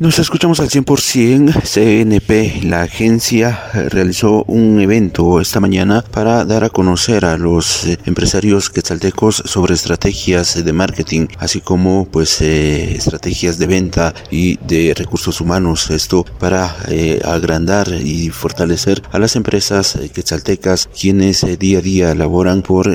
Nos 0.00 0.18
escuchamos 0.18 0.60
al 0.60 0.70
100%. 0.70 1.60
CNP, 1.62 2.62
la 2.64 2.80
agencia, 2.80 3.64
realizó 3.90 4.44
un 4.44 4.80
evento 4.80 5.42
esta 5.42 5.60
mañana 5.60 6.02
para 6.10 6.46
dar 6.46 6.64
a 6.64 6.70
conocer 6.70 7.26
a 7.26 7.36
los 7.36 7.84
eh, 7.84 7.98
empresarios 8.06 8.70
quetzaltecos 8.70 9.42
sobre 9.44 9.74
estrategias 9.74 10.64
de 10.64 10.72
marketing, 10.72 11.26
así 11.36 11.60
como 11.60 12.06
pues 12.06 12.40
eh, 12.40 12.94
estrategias 12.94 13.58
de 13.58 13.66
venta 13.66 14.14
y 14.30 14.56
de 14.66 14.94
recursos 14.96 15.38
humanos. 15.42 15.90
Esto 15.90 16.24
para 16.38 16.74
eh, 16.88 17.20
agrandar 17.22 17.88
y 17.92 18.30
fortalecer 18.30 19.02
a 19.12 19.18
las 19.18 19.36
empresas 19.36 19.98
quetzaltecas, 20.14 20.88
quienes 20.98 21.44
día 21.58 21.80
a 21.80 21.82
día 21.82 22.14
laboran 22.14 22.62
por 22.62 22.90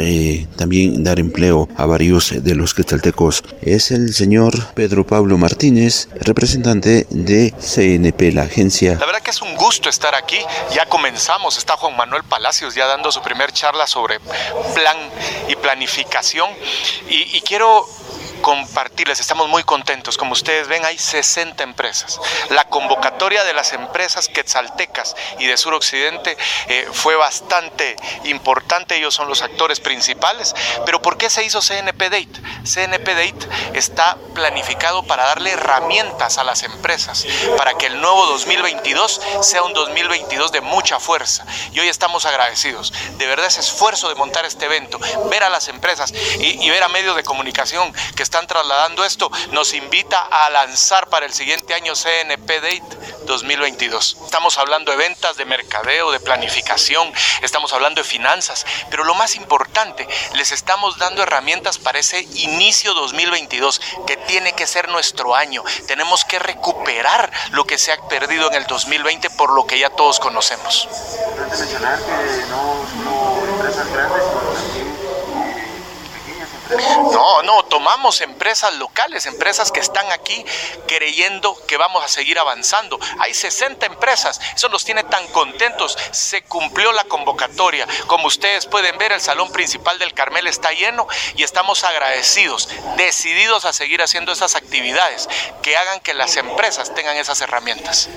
también 0.56 1.04
dar 1.04 1.20
empleo 1.20 1.70
a 1.78 1.86
varios 1.86 2.34
de 2.44 2.56
los 2.56 2.74
quetzaltecos. 2.74 3.44
Es 3.62 3.92
el 3.92 4.12
señor 4.16 4.56
Pedro 4.74 5.06
Pablo 5.06 5.38
Martínez, 5.38 6.10
representante 6.20 6.95
de 7.10 7.54
CNP, 7.60 8.32
la 8.32 8.44
agencia. 8.44 8.98
La 9.00 9.06
verdad 9.06 9.22
que 9.22 9.32
es 9.32 9.42
un 9.42 9.56
gusto 9.56 9.90
estar 9.90 10.16
aquí. 10.16 10.40
Ya 10.74 10.86
comenzamos. 10.86 11.58
Está 11.58 11.76
Juan 11.78 11.96
Manuel 11.96 12.24
Palacios 12.24 12.76
ya 12.76 12.86
dando 12.88 13.12
su 13.12 13.22
primer 13.22 13.52
charla 13.52 13.88
sobre 13.88 14.20
plan 14.74 14.98
y 15.48 15.56
planificación. 15.56 16.50
Y, 17.10 17.38
y 17.38 17.42
quiero 17.42 17.88
compartirles, 18.42 19.20
estamos 19.20 19.48
muy 19.50 19.64
contentos. 19.64 20.18
Como 20.18 20.34
ustedes 20.34 20.68
ven, 20.68 20.86
hay 20.86 20.98
60 20.98 21.64
empresas. 21.64 22.20
La 22.50 22.66
convocatoria 22.66 23.44
de 23.44 23.54
las 23.54 23.74
empresas 23.74 24.28
quetzaltecas 24.28 25.16
y 25.40 25.46
de 25.46 25.58
suroccidente 25.58 26.38
eh, 26.68 26.88
fue 26.92 27.16
bastante 27.16 27.96
importante, 28.26 28.96
ellos 28.96 29.14
son 29.14 29.28
los 29.28 29.42
actores 29.42 29.80
principales. 29.80 30.54
Pero 30.86 31.02
¿por 31.02 31.18
qué 31.18 31.30
se 31.30 31.44
hizo 31.44 31.62
CNP 31.62 32.10
Date? 32.10 32.42
CNP 32.64 33.16
Date 33.16 33.48
está 33.74 34.18
planificado 34.34 35.04
para 35.04 35.26
darle 35.26 35.52
herramientas 35.52 36.38
a 36.38 36.44
las 36.44 36.64
empresas, 36.64 37.26
para 37.58 37.74
que 37.76 37.88
el 37.88 38.02
nuevo 38.02 38.26
2022 38.28 39.22
sea 39.42 39.64
un 39.64 39.74
2022 39.74 40.52
de 40.52 40.62
mucha 40.62 41.00
fuerza. 41.00 41.46
Y 41.72 41.80
hoy 41.80 41.88
estamos 41.88 42.26
agradecidos. 42.26 42.94
De 43.18 43.26
verdad 43.28 43.48
ese 43.48 43.62
esfuerzo 43.62 44.10
de 44.10 44.16
montar 44.16 44.46
este 44.46 44.66
evento, 44.66 45.00
ver 45.30 45.44
a 45.44 45.50
las 45.50 45.68
empresas 45.68 46.14
y, 46.40 46.64
y 46.64 46.70
ver 46.70 46.84
a 46.84 46.90
medios 46.90 47.16
de 47.16 47.24
comunicación 47.24 47.94
que 48.16 48.24
están 48.26 48.48
trasladando 48.48 49.06
esto, 49.06 49.32
nos 49.52 49.74
invita 49.74 50.20
a 50.20 50.50
lanzar 50.50 51.08
para 51.10 51.26
el 51.26 51.34
siguiente 51.34 51.74
año 51.74 51.94
CNP 51.96 52.60
Date 52.60 52.98
2022. 53.26 54.18
Estamos 54.26 54.58
hablando 54.58 54.92
de 54.92 54.98
ventas, 54.98 55.38
de 55.38 55.46
mercadeo, 55.46 56.12
de 56.12 56.20
planificación, 56.20 57.12
estamos 57.42 57.72
hablando 57.74 58.02
de 58.02 58.08
finanzas, 58.08 58.66
pero 58.90 59.04
lo 59.04 59.14
más 59.16 59.36
importante, 59.36 60.08
les 60.34 60.52
estamos 60.52 60.98
dando 60.98 61.24
herramientas 61.24 61.78
para 61.78 62.00
ese 62.00 62.22
inicio 62.22 62.94
2022, 62.96 63.80
que 64.08 64.18
tiene 64.18 64.54
que 64.54 64.68
ser 64.68 64.90
nuestro 64.90 65.36
año. 65.36 65.64
Tenemos 65.88 66.26
que 66.26 66.40
recuperar 66.40 67.32
lo 67.52 67.66
que 67.66 67.78
se 67.78 67.92
ha 67.92 68.02
perdido 68.08 68.48
en 68.50 68.56
el 68.56 68.66
2020 68.66 69.30
por 69.32 69.54
lo 69.54 69.66
que 69.66 69.78
ya 69.80 69.92
todos 69.92 70.20
conocemos. 70.20 70.88
mencionar 71.50 72.00
que 72.00 72.46
no 72.48 73.46
empresas 73.54 73.88
grandes, 73.92 74.24
no, 77.12 77.44
no, 77.44 77.64
tomamos 77.66 78.22
empresas 78.22 78.74
locales, 78.76 79.26
empresas 79.26 79.72
que 79.72 79.80
están 79.80 80.12
aquí 80.12 80.46
creyendo 80.88 81.56
que 81.68 81.78
vamos 81.78 82.04
a 82.04 82.08
seguir 82.08 82.40
avanzando. 82.40 83.00
Hay 83.20 83.34
60 83.34 83.86
empresas, 83.86 84.40
eso 84.56 84.70
nos 84.70 84.84
tiene 84.84 85.04
tan 85.04 85.26
contentos. 85.28 85.98
Se 86.12 86.44
cumplió 86.44 86.92
la 86.92 87.04
convocatoria. 87.06 87.88
Como 88.08 88.28
ustedes 88.28 88.66
pueden 88.66 88.98
ver, 88.98 89.12
el 89.12 89.22
salón 89.22 89.52
principal 89.52 90.00
del 90.00 90.14
Carmel 90.14 90.48
está 90.48 90.72
lleno 90.72 91.08
y 91.36 91.44
estamos 91.44 91.84
agradecidos, 91.84 92.70
decididos 92.98 93.66
a 93.66 93.74
seguir 93.74 94.02
haciendo 94.02 94.32
esas 94.32 94.56
actividades 94.56 95.30
que 95.62 95.78
hagan 95.78 96.00
que 96.00 96.14
las 96.14 96.36
empresas 96.38 96.94
tengan 96.94 97.18
esas 97.18 97.42
herramientas. 97.42 98.10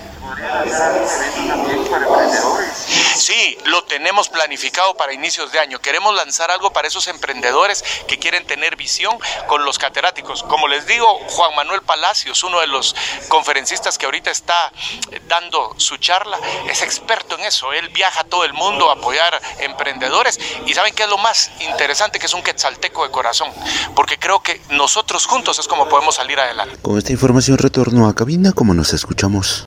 Tenemos 3.89 4.29
planificado 4.29 4.95
para 4.95 5.13
inicios 5.13 5.51
de 5.53 5.59
año. 5.59 5.81
Queremos 5.81 6.15
lanzar 6.15 6.51
algo 6.51 6.73
para 6.73 6.89
esos 6.89 7.09
emprendedores 7.09 7.83
que 8.07 8.19
quieren 8.19 8.47
tener 8.47 8.77
visión 8.77 9.19
con 9.47 9.65
los 9.65 9.79
catedráticos. 9.79 10.43
Como 10.43 10.69
les 10.69 10.87
digo, 10.87 11.19
Juan 11.29 11.55
Manuel 11.57 11.83
Palacios, 11.83 12.45
uno 12.45 12.61
de 12.61 12.67
los 12.67 12.95
conferencistas 13.29 13.99
que 13.99 14.07
ahorita 14.07 14.31
está 14.31 14.73
eh, 15.11 15.21
dando 15.27 15.75
su 15.79 15.97
charla, 15.97 16.39
es 16.71 16.83
experto 16.83 17.37
en 17.37 17.45
eso. 17.45 17.73
Él 17.73 17.89
viaja 17.89 18.21
a 18.21 18.25
todo 18.25 18.45
el 18.45 18.53
mundo 18.53 18.91
a 18.91 18.95
apoyar 18.95 19.41
emprendedores 19.61 20.39
y 20.67 20.75
saben 20.75 20.95
qué 20.95 21.05
es 21.05 21.09
lo 21.09 21.19
más 21.19 21.51
interesante, 21.61 22.19
que 22.19 22.27
es 22.27 22.35
un 22.35 22.43
quetzalteco 22.43 23.05
de 23.05 23.11
corazón, 23.11 23.51
porque 23.95 24.19
creo 24.19 24.43
que 24.43 24.61
nosotros 24.71 25.27
juntos 25.27 25.59
es 25.59 25.67
como 25.67 25.89
podemos 25.89 26.17
salir 26.17 26.39
adelante. 26.39 26.77
Con 26.83 26.99
esta 26.99 27.13
información 27.13 27.59
retorno 27.59 28.09
a 28.09 28.15
cabina, 28.15 28.53
como 28.53 28.75
nos 28.75 28.93
escuchamos. 28.93 29.57